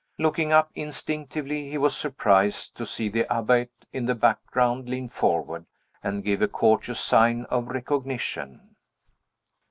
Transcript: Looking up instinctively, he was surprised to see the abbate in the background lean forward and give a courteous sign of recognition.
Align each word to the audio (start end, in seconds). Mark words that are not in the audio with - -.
Looking 0.17 0.51
up 0.51 0.71
instinctively, 0.73 1.69
he 1.69 1.77
was 1.77 1.95
surprised 1.95 2.75
to 2.77 2.87
see 2.87 3.07
the 3.07 3.27
abbate 3.31 3.69
in 3.93 4.07
the 4.07 4.15
background 4.15 4.89
lean 4.89 5.07
forward 5.09 5.67
and 6.03 6.23
give 6.23 6.41
a 6.41 6.47
courteous 6.47 6.99
sign 6.99 7.45
of 7.51 7.67
recognition. 7.67 8.75